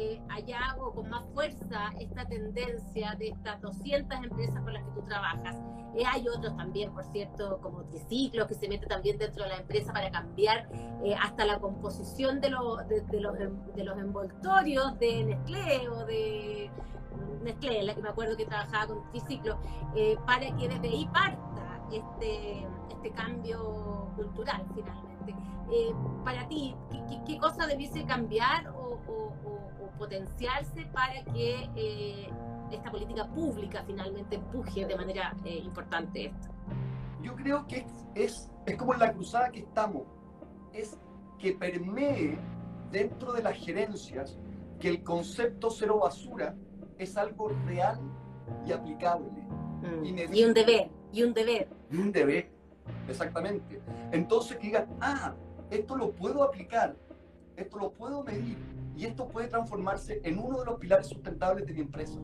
eh, 0.00 0.20
allá 0.28 0.76
o 0.78 0.92
con 0.92 1.10
más 1.10 1.24
fuerza 1.34 1.90
esta 1.98 2.24
tendencia 2.24 3.16
de 3.18 3.30
estas 3.30 3.60
200 3.60 4.16
empresas 4.22 4.62
con 4.62 4.72
las 4.72 4.84
que 4.84 4.90
tú 4.92 5.02
trabajas. 5.02 5.56
Eh, 5.96 6.04
hay 6.06 6.24
otros 6.28 6.56
también, 6.56 6.92
por 6.92 7.04
cierto, 7.06 7.58
como 7.60 7.82
triciclos 7.82 8.46
que 8.46 8.54
se 8.54 8.68
meten 8.68 8.88
también 8.88 9.18
dentro 9.18 9.42
de 9.42 9.50
la 9.50 9.56
empresa 9.56 9.92
para 9.92 10.08
cambiar 10.12 10.68
eh, 11.02 11.16
hasta 11.20 11.44
la 11.44 11.58
composición 11.58 12.40
de, 12.40 12.50
los 12.50 12.86
de, 12.86 13.20
los, 13.20 13.36
de 13.74 13.84
los 13.84 13.98
envoltorios 13.98 14.96
de 15.00 15.24
Nestlé 15.24 15.88
o 15.88 16.04
de 16.04 16.70
Nestlé, 17.42 17.82
la 17.82 17.96
que 17.96 18.00
me 18.00 18.10
acuerdo 18.10 18.36
que 18.36 18.46
trabajaba 18.46 18.94
con 18.94 19.10
triciclos, 19.10 19.56
para 20.24 20.54
que 20.56 20.68
desde 20.68 20.88
ahí 20.90 21.08
parta 21.12 21.82
este, 21.90 22.68
este 22.88 23.10
cambio 23.10 24.12
cultural 24.14 24.64
finalmente. 24.76 25.34
para 26.24 26.46
ti, 26.46 26.76
¿qué, 27.08 27.18
qué, 27.26 27.38
cosa 27.38 27.66
debiese 27.66 28.04
cambiar 28.04 28.68
o, 28.68 28.88
potenciarse 29.92 30.86
para 30.92 31.24
que 31.32 31.68
eh, 31.76 32.30
esta 32.70 32.90
política 32.90 33.26
pública 33.28 33.82
finalmente 33.86 34.36
empuje 34.36 34.86
de 34.86 34.96
manera 34.96 35.34
eh, 35.44 35.58
importante 35.58 36.26
esto? 36.26 36.48
Yo 37.22 37.34
creo 37.34 37.66
que 37.66 37.86
es, 38.14 38.50
es 38.66 38.76
como 38.76 38.94
en 38.94 39.00
la 39.00 39.12
cruzada 39.12 39.50
que 39.50 39.60
estamos, 39.60 40.02
es 40.72 40.98
que 41.38 41.52
permee 41.52 42.38
dentro 42.90 43.32
de 43.32 43.42
las 43.42 43.56
gerencias 43.56 44.38
que 44.78 44.88
el 44.88 45.02
concepto 45.02 45.70
cero 45.70 46.00
basura 46.00 46.54
es 46.98 47.16
algo 47.16 47.50
real 47.66 48.00
y 48.66 48.72
aplicable. 48.72 49.30
Mm. 49.82 50.04
Y, 50.04 50.44
un 50.44 50.54
deber, 50.54 50.90
y 51.12 51.22
un 51.22 51.34
deber. 51.34 51.68
Y 51.90 51.96
un 51.96 52.12
deber, 52.12 52.50
exactamente. 53.08 53.80
Entonces 54.12 54.56
que 54.56 54.66
digan, 54.66 54.86
ah, 55.00 55.34
esto 55.70 55.96
lo 55.96 56.10
puedo 56.12 56.42
aplicar, 56.42 56.96
esto 57.56 57.78
lo 57.78 57.90
puedo 57.90 58.24
medir, 58.24 58.56
y 58.98 59.06
esto 59.06 59.28
puede 59.28 59.46
transformarse 59.46 60.20
en 60.24 60.40
uno 60.40 60.58
de 60.58 60.66
los 60.66 60.80
pilares 60.80 61.06
sustentables 61.06 61.64
de 61.64 61.72
mi 61.72 61.82
empresa. 61.82 62.18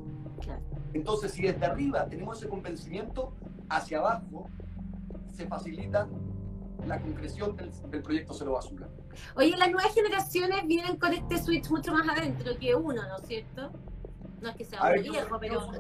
Entonces, 0.92 1.30
si 1.30 1.42
desde 1.42 1.64
arriba 1.64 2.04
tenemos 2.08 2.38
ese 2.38 2.48
convencimiento, 2.48 3.32
hacia 3.68 3.98
abajo 3.98 4.50
se 5.32 5.46
facilita 5.46 6.08
la 6.84 7.00
concreción 7.00 7.54
del, 7.56 8.02
proyecto 8.02 8.34
Cero 8.34 8.54
Basura. 8.54 8.88
Oye, 9.36 9.56
las 9.56 9.70
nuevas 9.70 9.94
generaciones 9.94 10.66
vienen 10.66 10.96
con 10.96 11.12
este 11.12 11.38
switch 11.38 11.70
mucho 11.70 11.92
más 11.92 12.08
adentro 12.08 12.58
que 12.58 12.74
uno, 12.74 13.02
¿no 13.06 13.18
es 13.18 13.26
cierto? 13.28 13.70
No 14.42 14.48
es 14.48 14.56
que 14.56 14.64
sea 14.64 14.82
muy 14.82 15.08
viejo, 15.08 15.38
pero... 15.38 15.70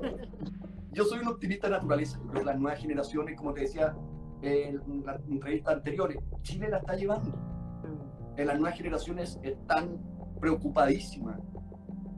Yo 0.92 1.04
soy 1.04 1.18
un 1.18 1.26
optimista 1.26 1.66
de 1.66 1.72
naturaleza. 1.72 2.20
Creo 2.30 2.44
las 2.44 2.56
nuevas 2.56 2.80
generaciones, 2.80 3.36
como 3.36 3.52
te 3.52 3.62
decía 3.62 3.96
en 4.42 5.04
las 5.04 5.20
entrevistas 5.28 5.74
anteriores, 5.74 6.18
Chile 6.42 6.68
la 6.68 6.78
está 6.78 6.94
llevando. 6.94 7.30
Mm. 7.30 8.40
En 8.40 8.46
las 8.46 8.60
nuevas 8.60 8.78
generaciones 8.78 9.40
están 9.42 9.98
preocupadísima 10.40 11.38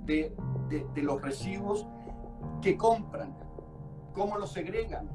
de, 0.04 0.34
de, 0.68 1.02
los 1.02 1.20
residuos 1.20 1.86
que 2.62 2.76
compran, 2.76 3.36
cómo 4.12 4.38
los 4.38 4.52
segregan. 4.52 5.08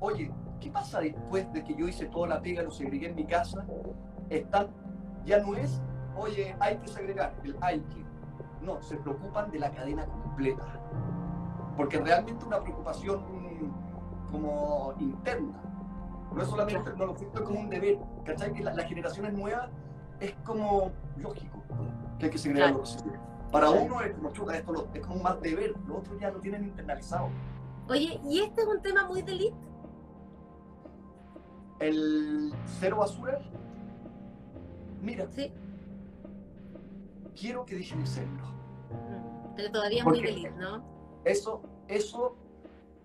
Oye, 0.00 0.32
¿qué 0.60 0.70
pasa 0.70 1.00
después 1.00 1.50
de 1.52 1.62
que 1.64 1.74
yo 1.74 1.86
hice 1.88 2.06
toda 2.06 2.28
la 2.28 2.42
pega, 2.42 2.62
lo 2.62 2.70
segregué 2.70 3.08
en 3.08 3.14
mi 3.14 3.24
casa? 3.24 3.64
Están, 4.30 4.68
ya 5.24 5.38
no 5.38 5.54
es, 5.54 5.80
oye, 6.16 6.56
hay 6.60 6.76
que 6.78 6.88
segregar, 6.88 7.34
el 7.44 7.56
hay 7.60 7.80
que. 7.80 8.02
No, 8.64 8.80
se 8.82 8.96
preocupan 8.96 9.50
de 9.50 9.58
la 9.58 9.70
cadena 9.70 10.06
completa. 10.06 10.64
Porque 11.76 11.98
realmente 11.98 12.44
una 12.44 12.60
preocupación 12.60 13.24
como 14.30 14.94
interna. 14.98 15.60
No 16.32 16.42
es 16.42 16.48
solamente, 16.48 16.90
no 16.96 17.06
lo 17.06 17.16
siento 17.16 17.44
como 17.44 17.60
un 17.60 17.68
deber. 17.68 17.98
¿Cachai? 18.24 18.52
Que 18.52 18.62
las 18.62 18.76
generaciones 18.86 19.32
nuevas 19.32 19.68
es 20.20 20.32
como 20.44 20.92
lógico 21.16 21.62
que 22.18 22.26
hay 22.26 22.30
que 22.30 22.38
seguir 22.38 22.58
los 22.58 22.98
Para 23.50 23.70
uno 23.70 24.00
es 24.00 24.14
como 24.14 24.32
chuta, 24.32 24.56
esto 24.56 24.88
es 24.94 25.00
como 25.06 25.22
más 25.22 25.40
deber, 25.40 25.74
los 25.86 25.98
otros 25.98 26.20
ya 26.20 26.30
lo 26.30 26.40
tienen 26.40 26.64
internalizado. 26.64 27.28
Oye, 27.88 28.20
¿y 28.24 28.40
este 28.40 28.62
es 28.62 28.66
un 28.66 28.80
tema 28.80 29.06
muy 29.06 29.22
de 29.22 29.52
El 31.80 32.54
cero 32.78 32.98
basura. 32.98 33.40
Mira. 35.00 35.26
Sí. 35.32 35.52
Quiero 37.38 37.64
que 37.64 37.74
dejen 37.74 38.00
de 38.00 38.06
serlo. 38.06 38.46
Mm, 38.90 39.54
pero 39.56 39.72
todavía 39.72 40.04
muy 40.04 40.22
de 40.22 40.50
¿no? 40.52 40.84
Eso, 41.24 41.62
eso 41.88 42.36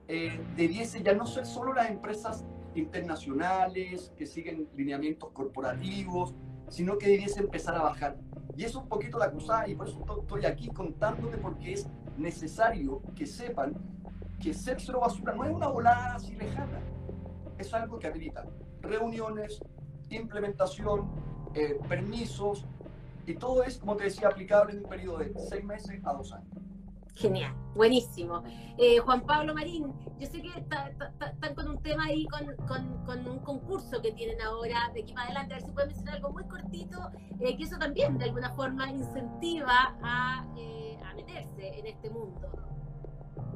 eh, 0.08 0.40
debiese 0.56 1.02
ya 1.02 1.14
no 1.14 1.26
ser 1.26 1.46
solo 1.46 1.74
las 1.74 1.90
empresas 1.90 2.46
internacionales 2.76 4.14
que 4.16 4.26
siguen 4.26 4.70
lineamientos 4.76 5.32
corporativos, 5.32 6.36
sino 6.70 6.98
que 6.98 7.08
debiese 7.08 7.40
empezar 7.40 7.76
a 7.76 7.82
bajar. 7.82 8.18
Y 8.58 8.66
es 8.66 8.74
un 8.74 8.88
poquito 8.88 9.20
la 9.20 9.30
cruzada 9.30 9.68
y 9.68 9.76
por 9.76 9.88
eso 9.88 10.04
estoy 10.20 10.46
aquí 10.46 10.68
contándote 10.70 11.38
porque 11.38 11.74
es 11.74 11.88
necesario 12.18 13.04
que 13.16 13.28
sepan 13.28 13.76
que 14.40 14.52
ser 14.52 14.82
cero 14.82 15.00
basura 15.00 15.36
no 15.36 15.46
es 15.46 15.52
una 15.52 15.68
volada 15.68 16.16
así 16.16 16.36
lejana, 16.36 16.80
es 17.60 17.72
algo 17.74 18.00
que 18.00 18.08
habilita 18.08 18.46
reuniones, 18.82 19.60
implementación, 20.10 21.08
eh, 21.54 21.80
permisos 21.88 22.66
y 23.28 23.36
todo 23.36 23.64
es, 23.64 23.78
como 23.78 23.96
te 23.96 24.06
decía, 24.06 24.30
aplicable 24.30 24.74
en 24.74 24.80
un 24.80 24.90
periodo 24.90 25.20
de 25.20 25.34
seis 25.38 25.64
meses 25.64 26.02
a 26.04 26.14
dos 26.14 26.34
años. 26.34 26.50
Genial, 27.18 27.52
buenísimo. 27.74 28.44
Eh, 28.78 29.00
Juan 29.00 29.22
Pablo 29.22 29.56
Marín, 29.56 29.92
yo 30.20 30.28
sé 30.28 30.40
que 30.40 30.50
están 30.50 31.56
con 31.56 31.68
un 31.68 31.82
tema 31.82 32.06
ahí, 32.06 32.28
con, 32.28 32.56
con, 32.68 33.28
un 33.28 33.40
concurso 33.40 34.00
que 34.04 34.12
tienen 34.12 34.40
ahora 34.40 34.92
de 34.94 35.02
aquí 35.02 35.14
para 35.14 35.26
adelante, 35.26 35.56
a 35.56 35.58
ver 35.58 35.66
si 35.66 35.72
pueden 35.72 35.88
mencionar 35.90 36.16
algo 36.18 36.30
muy 36.30 36.44
cortito, 36.44 37.10
eh, 37.40 37.58
que 37.58 37.64
eso 37.64 37.80
también 37.80 38.20
de 38.20 38.26
alguna 38.26 38.52
forma 38.52 38.92
incentiva 38.92 39.98
a, 40.04 40.46
eh, 40.58 41.00
a 41.04 41.16
meterse 41.16 41.80
en 41.80 41.88
este 41.88 42.12
mundo. 42.12 42.52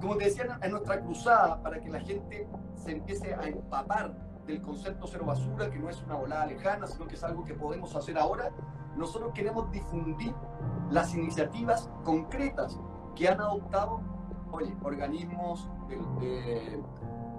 Como 0.02 0.18
te 0.18 0.26
decía, 0.26 0.58
en 0.60 0.72
nuestra 0.72 1.00
cruzada 1.00 1.62
para 1.62 1.80
que 1.80 1.90
la 1.90 2.00
gente 2.00 2.48
se 2.74 2.94
empiece 2.94 3.36
a 3.36 3.44
empapar 3.44 4.12
del 4.48 4.60
concepto 4.64 5.06
cero 5.06 5.26
basura, 5.28 5.70
que 5.70 5.78
no 5.78 5.88
es 5.88 6.02
una 6.02 6.16
volada 6.16 6.48
lejana, 6.48 6.88
sino 6.88 7.08
que 7.08 7.14
es 7.14 7.24
algo 7.24 7.46
que 7.46 7.54
podemos 7.54 7.96
hacer 7.96 8.18
ahora, 8.18 8.50
nosotros 8.98 9.34
queremos 9.36 9.72
difundir 9.72 10.34
las 10.90 11.14
iniciativas 11.14 11.92
concretas 12.04 12.80
que 13.16 13.28
han 13.28 13.40
adoptado, 13.40 14.02
oye, 14.52 14.76
organismos 14.84 15.68
de, 15.88 16.82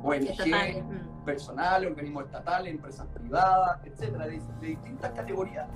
ONG, 0.03 0.83
mm. 0.83 1.25
personales, 1.25 1.91
organismos 1.91 2.25
estatales, 2.25 2.75
empresas 2.75 3.07
privadas, 3.09 3.81
etcétera, 3.85 4.27
de, 4.27 4.41
distintas 4.61 5.11
categorías, 5.13 5.69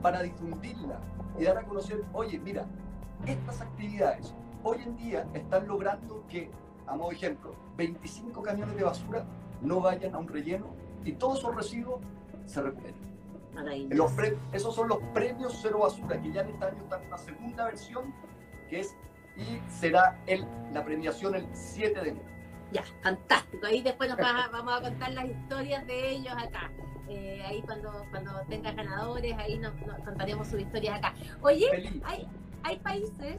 para 0.00 0.22
difundirla 0.22 0.98
y 1.38 1.44
dar 1.44 1.58
a 1.58 1.64
conocer, 1.64 2.04
oye, 2.12 2.38
mira, 2.38 2.66
estas 3.26 3.60
actividades 3.60 4.34
hoy 4.64 4.82
en 4.82 4.96
día 4.96 5.26
están 5.34 5.66
logrando 5.66 6.24
que, 6.28 6.50
a 6.86 6.96
modo 6.96 7.10
de 7.10 7.16
ejemplo, 7.16 7.54
25 7.76 8.42
camiones 8.42 8.76
de 8.76 8.84
basura 8.84 9.24
no 9.60 9.80
vayan 9.80 10.14
a 10.14 10.18
un 10.18 10.28
relleno 10.28 10.66
y 11.04 11.12
todos 11.12 11.38
esos 11.38 11.54
residuos 11.54 12.00
se 12.46 12.62
recuperen. 12.62 13.12
Los 13.90 14.12
esos 14.52 14.74
son 14.74 14.88
los 14.88 14.98
premios 15.12 15.58
cero 15.60 15.80
basura, 15.80 16.20
que 16.20 16.32
ya 16.32 16.40
en 16.40 16.48
este 16.48 16.64
año 16.64 16.82
están 16.82 17.02
en 17.02 17.08
una 17.08 17.18
segunda 17.18 17.64
versión, 17.66 18.14
que 18.70 18.80
es 18.80 18.96
y 19.36 19.60
será 19.70 20.18
el, 20.26 20.44
la 20.72 20.84
premiación 20.84 21.34
el 21.34 21.46
7 21.52 22.00
de 22.00 22.08
enero. 22.10 22.26
Ya, 22.72 22.84
fantástico. 23.02 23.66
Ahí 23.66 23.82
después 23.82 24.08
nos 24.08 24.18
vamos 24.18 24.74
a 24.74 24.80
contar 24.80 25.12
las 25.12 25.26
historias 25.26 25.86
de 25.86 26.10
ellos 26.10 26.32
acá. 26.32 26.70
Eh, 27.08 27.42
ahí 27.44 27.60
cuando, 27.62 28.06
cuando 28.10 28.32
tengas 28.48 28.74
ganadores, 28.74 29.36
ahí 29.36 29.58
nos, 29.58 29.72
contaremos 30.04 30.48
sus 30.48 30.60
historias 30.60 30.98
acá. 30.98 31.14
Oye, 31.42 31.68
hay, 32.04 32.26
hay 32.62 32.78
países 32.78 33.36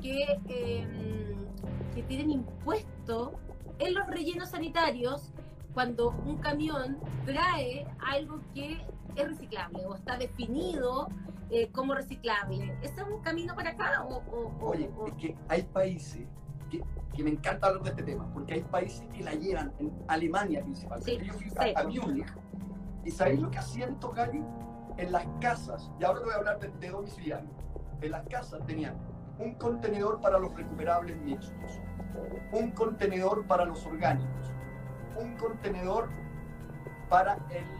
que, 0.00 0.40
em, 0.48 1.36
que 1.94 2.02
tienen 2.04 2.30
impuesto 2.30 3.38
en 3.78 3.94
los 3.94 4.06
rellenos 4.06 4.50
sanitarios 4.50 5.32
cuando 5.74 6.10
un 6.10 6.38
camión 6.38 6.98
trae 7.26 7.86
algo 8.00 8.40
que 8.54 8.78
es 9.16 9.28
reciclable 9.28 9.84
o 9.86 9.94
está 9.94 10.16
definido 10.16 11.08
eh, 11.50 11.70
como 11.72 11.94
reciclable. 11.94 12.76
¿Ese 12.82 13.00
es 13.00 13.06
un 13.06 13.20
camino 13.22 13.54
para 13.54 13.70
acá? 13.70 14.04
O, 14.04 14.22
Oye, 14.60 14.90
es 15.06 15.14
que 15.14 15.36
hay 15.48 15.62
países 15.62 16.26
que, 16.70 16.82
que, 17.14 17.24
me 17.24 17.30
encanta 17.30 17.66
hablar 17.66 17.82
de 17.82 17.90
este 17.90 18.02
tema, 18.04 18.32
porque 18.32 18.54
hay 18.54 18.62
países 18.62 19.06
que 19.12 19.22
la 19.22 19.34
llevan, 19.34 19.72
en 19.78 19.92
Alemania 20.06 20.62
principalmente. 20.62 21.24
Yo 21.24 21.32
fui 21.34 21.50
a, 21.74 21.82
Múnich 21.84 22.32
y 23.04 23.10
¿sabéis 23.10 23.40
lo 23.40 23.50
que 23.50 23.58
hacían 23.58 23.92
estos 23.94 24.14
gallos? 24.14 24.44
En 24.96 25.12
las 25.12 25.26
casas, 25.40 25.90
y 25.98 26.04
ahora 26.04 26.20
voy 26.20 26.32
a 26.32 26.36
hablar 26.36 26.60
de, 26.60 26.68
de 26.68 26.90
domiciliario, 26.90 27.48
en 28.00 28.10
las 28.10 28.26
casas 28.28 28.64
tenían 28.66 28.96
un 29.38 29.54
contenedor 29.54 30.20
para 30.20 30.38
los 30.38 30.54
recuperables 30.54 31.16
mixtos, 31.22 31.80
un 32.52 32.70
contenedor 32.72 33.46
para 33.46 33.64
los 33.64 33.84
orgánicos, 33.86 34.52
un 35.18 35.36
contenedor 35.36 36.08
para 37.08 37.38
el 37.50 37.79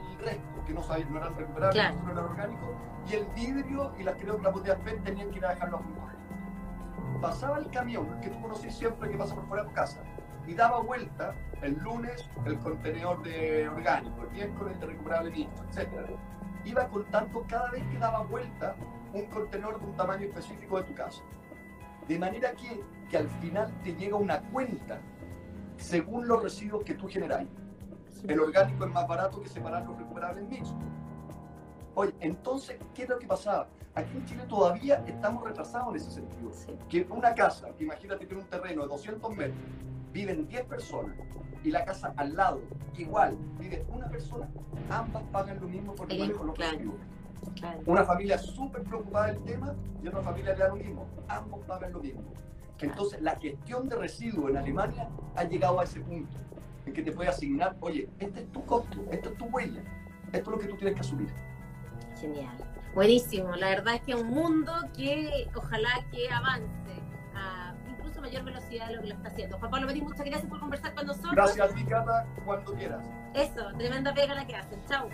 que 0.67 0.75
no, 0.75 0.83
sabía, 0.83 1.07
no 1.07 1.19
eran 1.19 1.37
recuperables, 1.37 1.95
no 2.05 2.13
eran 2.13 2.25
orgánicos, 2.25 2.69
y 3.09 3.15
el 3.15 3.27
vidrio 3.35 3.93
y 3.99 4.03
las 4.03 4.15
creo 4.17 4.37
que 4.37 4.43
las 4.43 4.53
botellas 4.53 4.79
PET 4.85 5.03
tenían 5.05 5.31
que 5.31 5.39
ir 5.39 5.47
a 5.47 5.51
dejarlo 5.51 5.79
a 5.79 7.21
Pasaba 7.21 7.59
el 7.59 7.69
camión, 7.71 8.21
que 8.23 8.31
tú 8.31 8.41
conoces 8.41 8.75
siempre 8.75 9.11
que 9.11 9.17
pasa 9.17 9.35
por 9.35 9.47
fuera 9.47 9.65
de 9.65 9.69
tu 9.69 9.75
casa, 9.75 10.01
y 10.47 10.55
daba 10.55 10.81
vuelta 10.81 11.35
el 11.63 11.75
lunes 11.75 12.29
el 12.47 12.59
contenedor 12.59 13.23
de 13.23 13.69
orgánico, 13.69 14.23
el 14.23 14.31
miércoles 14.31 14.75
el 14.75 14.81
de 14.81 14.87
recuperable 14.87 15.31
mixto, 15.31 15.63
etc. 15.65 16.11
Iba 16.65 16.89
contando 16.89 17.45
cada 17.49 17.71
vez 17.71 17.85
que 17.85 17.99
daba 17.99 18.23
vuelta 18.23 18.75
un 19.13 19.27
contenedor 19.27 19.81
de 19.81 19.87
un 19.87 19.97
tamaño 19.97 20.27
específico 20.27 20.79
de 20.79 20.85
tu 20.85 20.95
casa. 20.95 21.23
De 22.09 22.19
manera 22.19 22.53
que, 22.53 22.83
que 23.11 23.19
al 23.19 23.29
final 23.29 23.73
te 23.83 23.95
llega 23.95 24.17
una 24.17 24.41
cuenta 24.41 24.99
según 25.77 26.27
los 26.27 26.43
residuos 26.43 26.85
que 26.85 26.95
tú 26.95 27.09
generáis. 27.09 27.49
El 28.27 28.41
orgánico 28.41 28.85
es 28.85 28.93
más 28.93 29.07
barato 29.07 29.41
que 29.41 29.49
separar 29.49 29.85
los 29.87 29.97
recuperables 29.97 30.49
mixtos. 30.49 30.77
Oye, 31.95 32.15
entonces, 32.21 32.79
¿qué 32.95 33.03
es 33.03 33.09
lo 33.09 33.19
que 33.19 33.27
pasaba? 33.27 33.67
Aquí 33.95 34.17
en 34.17 34.25
Chile 34.25 34.45
todavía 34.49 35.05
estamos 35.07 35.45
retrasados 35.45 35.91
en 35.91 35.97
ese 35.97 36.11
sentido. 36.11 36.53
Sí. 36.53 36.77
Que 36.89 37.07
una 37.11 37.35
casa, 37.35 37.69
que 37.77 37.85
imagínate 37.85 38.27
tiene 38.27 38.43
un 38.43 38.49
terreno 38.49 38.83
de 38.83 38.89
200 38.89 39.37
metros, 39.37 39.59
viven 40.13 40.47
10 40.47 40.65
personas 40.67 41.17
y 41.65 41.71
la 41.71 41.85
casa 41.85 42.13
al 42.17 42.35
lado, 42.35 42.61
igual, 42.97 43.37
vive 43.59 43.85
una 43.89 44.09
persona, 44.09 44.49
ambas 44.89 45.23
pagan 45.25 45.61
lo 45.61 45.69
mismo 45.69 45.95
por 45.95 46.11
el 46.11 46.21
manejo 46.21 46.45
los 46.45 46.55
claro. 46.55 46.95
Claro. 47.55 47.81
Una 47.87 48.05
familia 48.05 48.39
súper 48.39 48.83
preocupada 48.83 49.29
del 49.29 49.43
tema 49.43 49.75
y 50.03 50.09
otra 50.09 50.21
familia 50.21 50.53
le 50.53 50.59
da 50.59 50.69
lo 50.69 50.77
mismo. 50.77 51.07
Ambos 51.27 51.61
pagan 51.67 51.93
lo 51.93 52.01
mismo. 52.01 52.23
Entonces, 52.81 53.21
la 53.21 53.37
gestión 53.37 53.89
de 53.89 53.97
residuos 53.97 54.51
en 54.51 54.59
Alemania 54.59 55.09
ha 55.37 55.45
llegado 55.45 55.81
a 55.81 55.85
ese 55.85 56.01
punto 56.01 56.37
en 56.91 56.95
que 56.95 57.03
te 57.03 57.13
puede 57.13 57.31
asignar, 57.31 57.77
oye, 57.81 58.09
este 58.19 58.41
es 58.41 58.53
tu 58.53 58.65
costo, 58.67 59.05
esto 59.11 59.31
es 59.31 59.39
tu 59.39 59.47
huella, 59.47 59.81
esto 60.33 60.51
es 60.51 60.57
lo 60.57 60.59
que 60.59 60.67
tú 60.67 60.77
tienes 60.77 60.95
que 60.95 61.01
asumir. 61.01 61.29
Genial. 62.21 62.57
Buenísimo. 62.95 63.55
La 63.57 63.69
verdad 63.69 63.95
es 63.95 64.03
que 64.03 64.15
un 64.15 64.29
mundo 64.29 64.73
que 64.97 65.49
ojalá 65.55 66.05
que 66.11 66.29
avance 66.29 66.69
a 67.35 67.75
incluso 67.89 68.21
mayor 68.21 68.45
velocidad 68.45 68.89
de 68.89 68.97
lo 68.97 69.03
que 69.03 69.09
lo 69.09 69.15
está 69.15 69.29
haciendo. 69.29 69.59
Juan 69.59 69.71
Pablo 69.71 69.87
Petit, 69.87 70.03
muchas 70.03 70.27
gracias 70.27 70.51
por 70.51 70.61
conversar 70.61 70.95
con 70.95 71.07
nosotros. 71.07 71.33
Gracias 71.33 71.71
a 71.71 71.75
ti, 71.75 71.85
Cata, 71.85 72.27
cuando 72.45 72.75
quieras. 72.75 73.05
Eso, 73.35 73.73
tremenda 73.79 74.13
pega 74.13 74.35
la 74.35 74.47
que 74.47 74.57
hacen. 74.57 74.81
Chao. 74.89 75.09